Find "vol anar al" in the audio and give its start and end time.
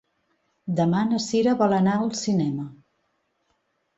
1.59-2.09